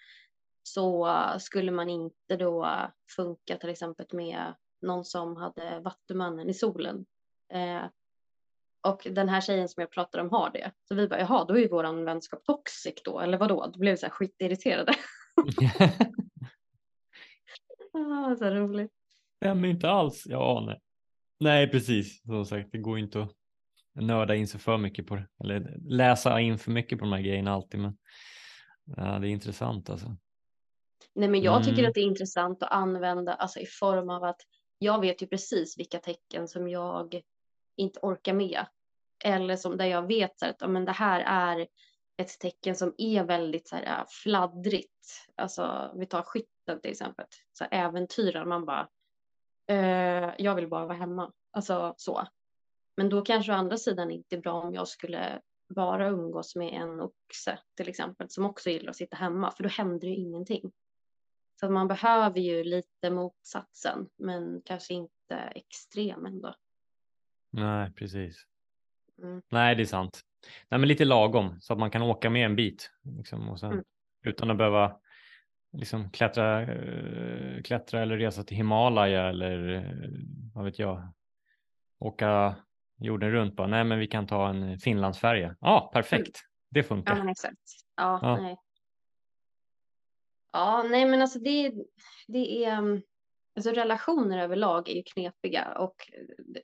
[0.62, 2.68] så skulle man inte då
[3.16, 7.06] funka till exempel med någon som hade vattumannen i solen.
[7.52, 7.82] Eh,
[8.80, 10.72] och den här tjejen som jag pratar om har det.
[10.88, 13.66] Så vi bara, jaha, då är ju våran vänskap toxic då, eller vadå?
[13.66, 14.94] Då blev vi så här skitirriterade.
[17.98, 18.92] ah, så roligt.
[19.40, 20.26] Men inte alls.
[20.26, 20.80] Ja, nej.
[21.40, 22.22] Nej, precis.
[22.22, 23.32] Som sagt, det går inte att
[23.94, 25.26] nörda in sig för mycket på det.
[25.44, 27.80] Eller läsa in för mycket på de här grejerna alltid.
[27.80, 27.96] Men
[28.96, 30.16] ja, det är intressant alltså.
[31.14, 31.88] Nej, men jag tycker mm.
[31.88, 34.40] att det är intressant att använda alltså i form av att
[34.78, 37.20] jag vet ju precis vilka tecken som jag
[37.76, 38.66] inte orkar med.
[39.24, 41.66] Eller som där jag vet att ja, men det här är
[42.18, 45.28] ett tecken som är väldigt så här, fladdrigt.
[45.34, 47.26] Alltså vi tar skytten till exempel.
[47.52, 48.88] Så äventyrar man bara.
[49.66, 51.32] Eh, jag vill bara vara hemma.
[51.50, 52.28] Alltså så.
[52.96, 56.72] Men då kanske å andra sidan inte är bra om jag skulle bara umgås med
[56.72, 60.72] en oxe till exempel som också gillar att sitta hemma för då händer ju ingenting.
[61.60, 66.54] Så man behöver ju lite motsatsen men kanske inte extrem ändå.
[67.50, 68.46] Nej, precis.
[69.18, 69.42] Mm.
[69.48, 70.24] Nej, det är sant.
[70.68, 73.72] Nej, men lite lagom så att man kan åka med en bit liksom, och sen,
[73.72, 73.84] mm.
[74.24, 74.96] utan att behöva
[75.72, 79.82] liksom, klättra, äh, klättra eller resa till Himalaya eller äh,
[80.54, 81.12] vad vet jag.
[81.98, 82.56] Åka
[82.98, 83.66] jorden runt bara.
[83.66, 85.56] Nej, men vi kan ta en Finlandsfärja.
[85.60, 86.26] Ja, perfekt.
[86.26, 86.48] Mm.
[86.70, 87.16] Det funkar.
[87.16, 87.58] Ja, exakt.
[87.96, 88.36] Ja, ja.
[88.36, 88.56] Nej.
[90.52, 91.72] Ja, nej, men alltså det,
[92.26, 93.02] det är mm,
[93.58, 95.96] Alltså relationer överlag är ju knepiga och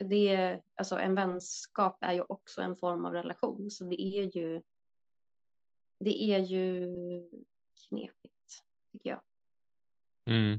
[0.00, 3.70] det är, alltså en vänskap är ju också en form av relation.
[3.70, 4.62] Så det är ju,
[6.00, 6.86] det är ju
[7.88, 9.20] knepigt tycker jag.
[10.26, 10.58] Mm.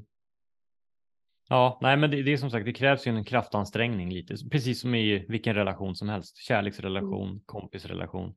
[1.47, 4.81] Ja, nej, men det, det, är som sagt, det krävs ju en kraftansträngning lite, precis
[4.81, 6.37] som i vilken relation som helst.
[6.37, 7.41] Kärleksrelation, mm.
[7.45, 8.35] kompisrelation.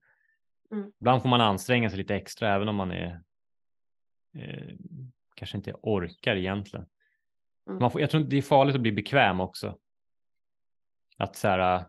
[0.73, 0.93] Mm.
[1.01, 3.23] Ibland får man anstränga sig lite extra, även om man är
[4.35, 4.77] eh,
[5.35, 6.87] kanske inte orkar egentligen.
[7.69, 7.79] Mm.
[7.81, 9.79] Man får, jag tror det är farligt att bli bekväm också.
[11.17, 11.85] Att så här,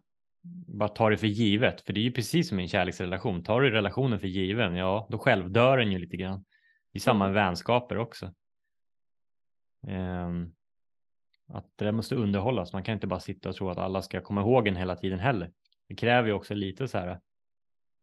[0.68, 3.44] bara ta det för givet, för det är ju precis som i en kärleksrelation.
[3.44, 6.46] Tar du relationen för given, ja, då själv dör den ju lite grann.
[6.92, 7.36] I samma mm.
[7.36, 8.34] vänskaper också.
[9.88, 10.56] Um,
[11.48, 12.74] att det där måste underhållas.
[12.74, 15.20] Man kan inte bara sitta och tro att alla ska komma ihåg en hela tiden
[15.20, 15.52] heller.
[15.88, 17.20] Det kräver ju också lite så här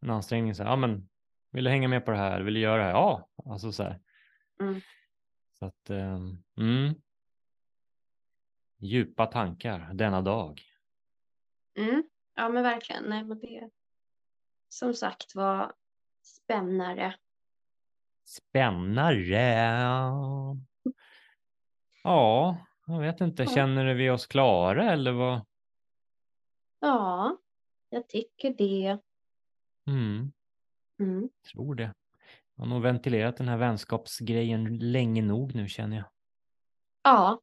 [0.01, 0.55] en ansträngning.
[0.55, 1.09] Så här, ja, men
[1.53, 2.41] vill du hänga med på det här?
[2.41, 2.93] Vill du göra det här?
[2.93, 4.01] Ja, alltså så här.
[4.61, 4.81] Mm.
[5.59, 6.95] Så att, um, mm.
[8.79, 10.63] Djupa tankar denna dag.
[11.79, 12.05] Mm.
[12.35, 13.05] Ja men verkligen.
[13.05, 13.71] Nej, men det
[14.69, 15.73] som sagt var
[16.23, 17.15] spännare.
[18.25, 19.39] Spännare.
[22.03, 22.57] Ja,
[22.87, 23.47] jag vet inte.
[23.47, 25.47] Känner vi oss klara eller vad?
[26.81, 27.39] Ja,
[27.89, 28.99] jag tycker det.
[29.87, 30.33] Mm.
[30.99, 31.29] Mm.
[31.53, 31.95] Tror det.
[32.55, 36.07] Jag har nog ventilerat den här vänskapsgrejen länge nog nu känner jag.
[37.03, 37.41] Ja,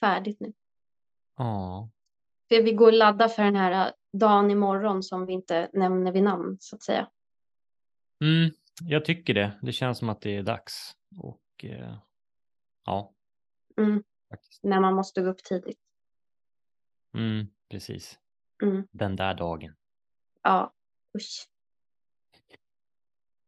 [0.00, 0.52] färdigt nu.
[1.36, 1.90] Ja.
[2.48, 6.12] För vi går och laddar för den här äh, dagen imorgon som vi inte nämner
[6.12, 7.08] vid namn så att säga.
[8.20, 9.52] Mm, jag tycker det.
[9.62, 10.96] Det känns som att det är dags.
[11.18, 11.96] Och eh,
[12.84, 13.12] ja.
[13.76, 14.02] Mm.
[14.62, 15.80] När man måste gå upp tidigt.
[17.14, 18.18] Mm, precis.
[18.62, 18.86] Mm.
[18.90, 19.74] Den där dagen.
[20.42, 20.72] Ja,
[21.16, 21.48] usch.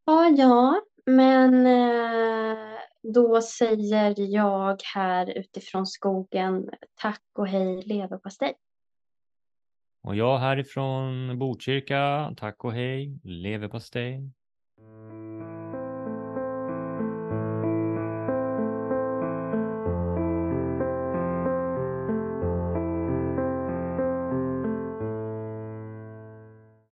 [0.05, 2.74] Ja, ja, men eh,
[3.05, 8.55] då säger jag här utifrån skogen tack och hej leverpastej.
[10.03, 14.31] Och jag härifrån Botkyrka, tack och hej, leverpastej.